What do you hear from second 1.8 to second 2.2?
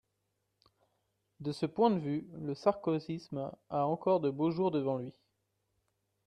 de